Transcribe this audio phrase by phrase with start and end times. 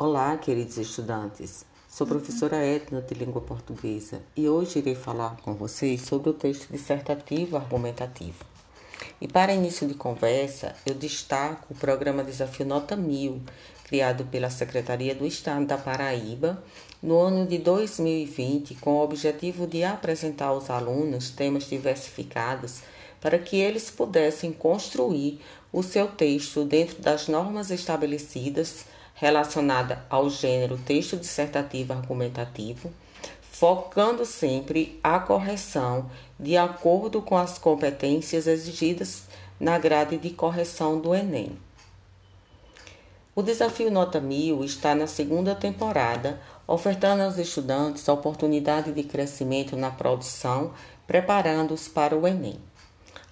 [0.00, 1.66] Olá, queridos estudantes.
[1.88, 6.70] Sou professora Edna de Língua Portuguesa e hoje irei falar com vocês sobre o texto
[6.70, 8.44] dissertativo argumentativo.
[9.20, 13.42] E para início de conversa, eu destaco o programa Desafio Nota 1000,
[13.82, 16.62] criado pela Secretaria do Estado da Paraíba
[17.02, 22.82] no ano de 2020, com o objetivo de apresentar aos alunos temas diversificados
[23.20, 25.40] para que eles pudessem construir
[25.72, 28.84] o seu texto dentro das normas estabelecidas
[29.14, 32.92] relacionada ao gênero texto dissertativo argumentativo,
[33.42, 39.24] focando sempre a correção de acordo com as competências exigidas
[39.58, 41.58] na grade de correção do Enem.
[43.34, 49.76] O desafio Nota 1000 está na segunda temporada, ofertando aos estudantes a oportunidade de crescimento
[49.76, 50.72] na produção,
[51.06, 52.58] preparando-os para o Enem.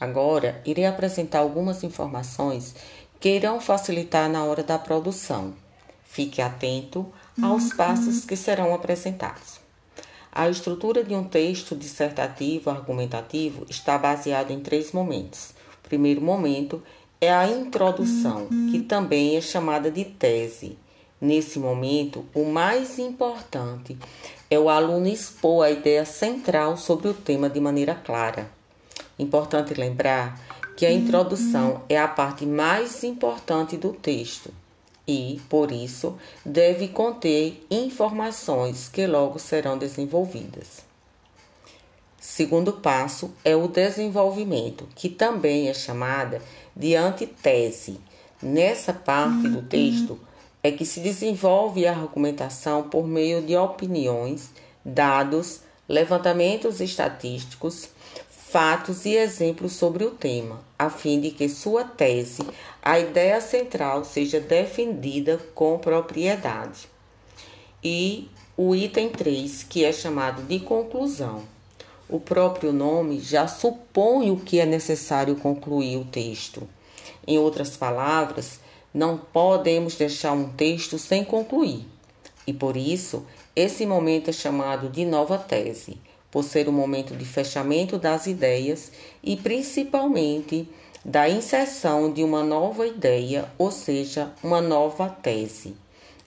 [0.00, 2.74] Agora, irei apresentar algumas informações
[3.18, 5.54] que irão facilitar na hora da produção.
[6.04, 7.06] Fique atento
[7.42, 7.76] aos uhum.
[7.76, 9.60] passos que serão apresentados.
[10.30, 15.50] A estrutura de um texto dissertativo argumentativo está baseada em três momentos.
[15.84, 16.82] O primeiro momento
[17.20, 18.68] é a introdução, uhum.
[18.70, 20.78] que também é chamada de tese.
[21.20, 23.98] Nesse momento, o mais importante
[24.48, 28.57] é o aluno expor a ideia central sobre o tema de maneira clara.
[29.18, 30.40] Importante lembrar
[30.76, 34.52] que a introdução é a parte mais importante do texto
[35.08, 40.86] e, por isso, deve conter informações que logo serão desenvolvidas.
[42.20, 46.42] Segundo passo é o desenvolvimento, que também é chamada
[46.76, 47.98] de antitese.
[48.40, 50.20] Nessa parte do texto
[50.62, 54.50] é que se desenvolve a argumentação por meio de opiniões,
[54.84, 57.88] dados, levantamentos estatísticos,
[58.50, 62.42] fatos e exemplos sobre o tema, a fim de que sua tese,
[62.82, 66.88] a ideia central, seja defendida com propriedade.
[67.84, 71.42] E o item 3, que é chamado de conclusão.
[72.08, 76.66] O próprio nome já supõe o que é necessário concluir o texto.
[77.26, 78.60] Em outras palavras,
[78.94, 81.86] não podemos deixar um texto sem concluir.
[82.46, 85.98] E por isso, esse momento é chamado de nova tese
[86.30, 90.68] por ser o momento de fechamento das ideias e principalmente
[91.04, 95.74] da inserção de uma nova ideia, ou seja, uma nova tese.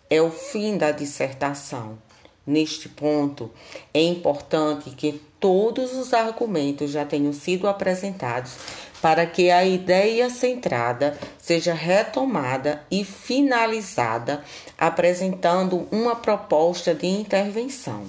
[0.10, 1.98] É o fim da dissertação.
[2.46, 3.52] Neste ponto,
[3.94, 8.56] é importante que todos os argumentos já tenham sido apresentados
[9.02, 14.44] para que a ideia centrada seja retomada e finalizada,
[14.78, 18.06] apresentando uma proposta de intervenção.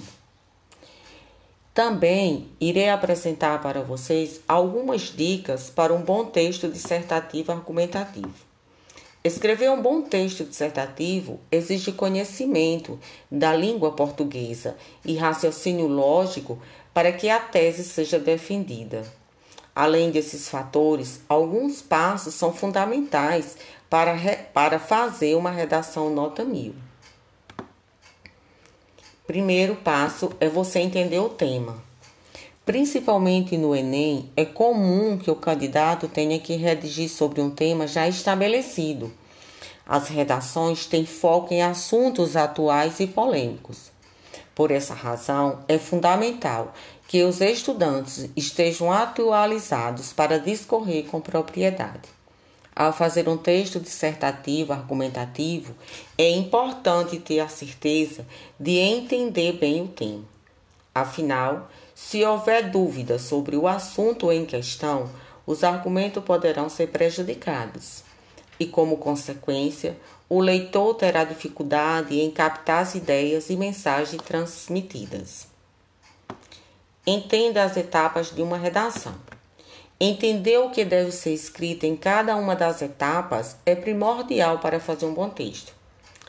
[1.73, 8.31] Também irei apresentar para vocês algumas dicas para um bom texto dissertativo argumentativo.
[9.23, 12.99] Escrever um bom texto dissertativo exige conhecimento
[13.31, 16.61] da língua portuguesa e raciocínio lógico
[16.93, 19.03] para que a tese seja defendida.
[19.75, 23.57] Além desses fatores, alguns passos são fundamentais
[23.89, 24.15] para,
[24.53, 26.75] para fazer uma redação nota mil.
[29.25, 31.81] Primeiro passo é você entender o tema.
[32.65, 38.05] Principalmente no Enem, é comum que o candidato tenha que redigir sobre um tema já
[38.05, 39.13] estabelecido.
[39.85, 43.93] As redações têm foco em assuntos atuais e polêmicos.
[44.53, 46.73] Por essa razão, é fundamental
[47.07, 52.09] que os estudantes estejam atualizados para discorrer com propriedade.
[52.75, 55.75] Ao fazer um texto dissertativo, argumentativo,
[56.17, 58.25] é importante ter a certeza
[58.59, 60.23] de entender bem o tema.
[60.93, 65.09] Afinal, se houver dúvida sobre o assunto em questão,
[65.45, 68.03] os argumentos poderão ser prejudicados.
[68.59, 69.97] E, como consequência,
[70.29, 75.47] o leitor terá dificuldade em captar as ideias e mensagens transmitidas.
[77.05, 79.13] Entenda as etapas de uma redação.
[80.05, 85.05] Entender o que deve ser escrito em cada uma das etapas é primordial para fazer
[85.05, 85.73] um bom texto.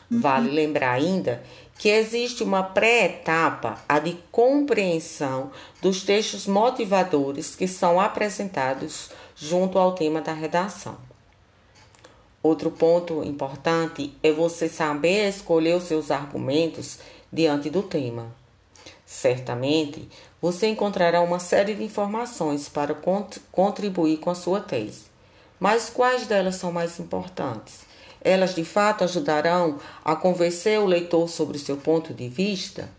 [0.09, 0.55] Vale uhum.
[0.55, 1.43] lembrar ainda
[1.77, 5.51] que existe uma pré-etapa, a de compreensão
[5.81, 10.97] dos textos motivadores que são apresentados junto ao tema da redação.
[12.41, 16.99] Outro ponto importante é você saber escolher os seus argumentos
[17.29, 18.33] diante do tema.
[19.05, 20.09] Certamente,
[20.41, 22.95] você encontrará uma série de informações para
[23.51, 25.03] contribuir com a sua tese.
[25.59, 27.81] Mas quais delas são mais importantes?
[28.19, 32.89] Elas de fato ajudarão a convencer o leitor sobre o seu ponto de vista?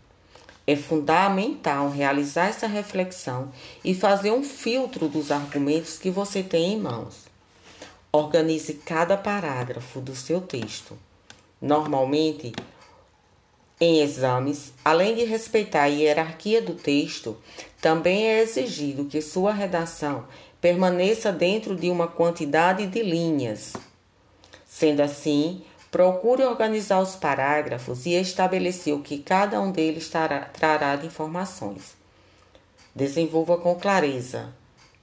[0.65, 3.51] É fundamental realizar essa reflexão
[3.83, 7.25] e fazer um filtro dos argumentos que você tem em mãos.
[8.11, 10.97] Organize cada parágrafo do seu texto.
[11.61, 12.53] Normalmente,
[13.79, 17.37] Em exames, além de respeitar a hierarquia do texto,
[17.79, 20.25] também é exigido que sua redação
[20.59, 23.73] permaneça dentro de uma quantidade de linhas.
[24.67, 30.95] Sendo assim, procure organizar os parágrafos e estabelecer o que cada um deles trará, trará
[30.95, 31.95] de informações.
[32.95, 34.51] Desenvolva com clareza.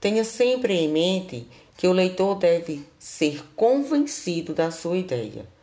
[0.00, 1.46] Tenha sempre em mente
[1.76, 5.53] que o leitor deve ser convencido da sua ideia.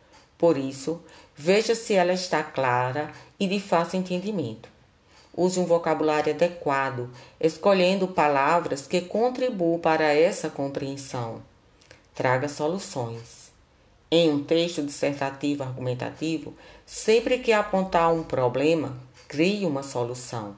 [0.42, 1.00] Por isso,
[1.36, 4.68] veja se ela está clara e de fácil entendimento.
[5.36, 7.08] Use um vocabulário adequado,
[7.40, 11.40] escolhendo palavras que contribuam para essa compreensão.
[12.12, 13.52] Traga soluções.
[14.10, 16.54] Em um texto dissertativo argumentativo,
[16.84, 18.96] sempre que apontar um problema,
[19.28, 20.56] crie uma solução.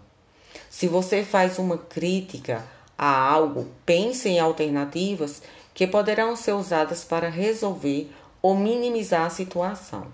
[0.71, 2.65] Se você faz uma crítica
[2.97, 5.43] a algo, pense em alternativas
[5.75, 8.11] que poderão ser usadas para resolver
[8.45, 10.09] ou minimizar a situação.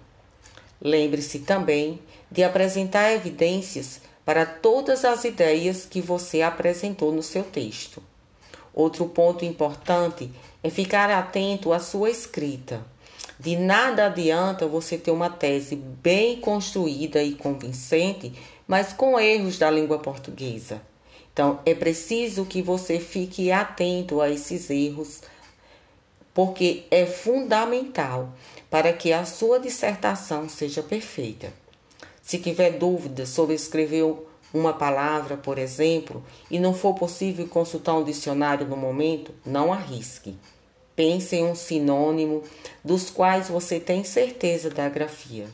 [0.81, 1.99] Lembre-se também
[2.31, 8.00] de apresentar evidências para todas as ideias que você apresentou no seu texto.
[8.73, 10.31] Outro ponto importante
[10.62, 12.87] é ficar atento à sua escrita.
[13.37, 18.33] De nada adianta você ter uma tese bem construída e convincente,
[18.65, 20.81] mas com erros da língua portuguesa.
[21.33, 25.21] Então, é preciso que você fique atento a esses erros,
[26.43, 28.33] porque é fundamental
[28.71, 31.53] para que a sua dissertação seja perfeita.
[32.23, 34.07] Se tiver dúvida sobre escrever
[34.55, 40.35] uma palavra, por exemplo, e não for possível consultar um dicionário no momento, não arrisque.
[40.97, 42.43] Pense em um sinônimo
[42.83, 45.47] dos quais você tem certeza da grafia.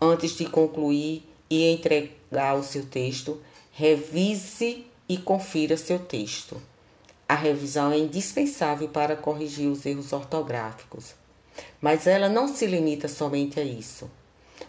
[0.00, 3.40] Antes de concluir e entregar o seu texto,
[3.72, 6.69] revise e confira seu texto.
[7.30, 11.14] A revisão é indispensável para corrigir os erros ortográficos,
[11.80, 14.10] mas ela não se limita somente a isso.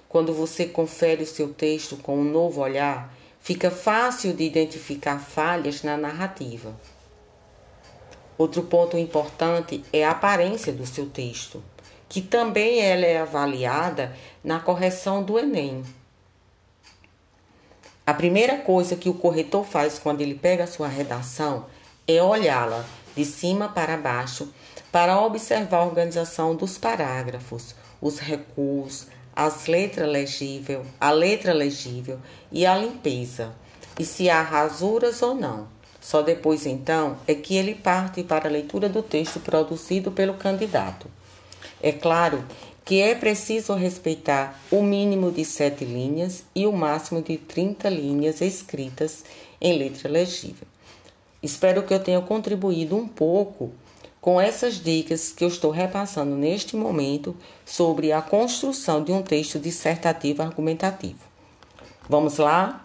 [0.08, 5.82] Quando você confere o seu texto com um novo olhar, fica fácil de identificar falhas
[5.82, 6.80] na narrativa.
[8.38, 11.64] Outro ponto importante é a aparência do seu texto,
[12.08, 15.84] que também ela é avaliada na correção do Enem.
[18.06, 21.66] A primeira coisa que o corretor faz quando ele pega a sua redação
[22.16, 22.86] é olhá-la
[23.16, 24.50] de cima para baixo
[24.92, 32.20] para observar a organização dos parágrafos, os recuos, as letras legível, a letra legível
[32.52, 33.54] e a limpeza,
[33.98, 35.68] e se há rasuras ou não.
[36.02, 41.08] Só depois então é que ele parte para a leitura do texto produzido pelo candidato.
[41.82, 42.44] É claro
[42.84, 48.42] que é preciso respeitar o mínimo de sete linhas e o máximo de 30 linhas
[48.42, 49.24] escritas
[49.62, 50.68] em letra legível.
[51.42, 53.72] Espero que eu tenha contribuído um pouco
[54.22, 57.36] com essas dicas que eu estou repassando neste momento
[57.66, 61.20] sobre a construção de um texto dissertativo argumentativo.
[62.08, 62.84] Vamos lá?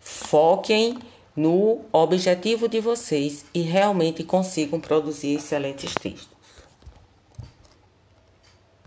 [0.00, 0.98] Foquem
[1.36, 6.29] no objetivo de vocês e realmente consigam produzir excelentes textos.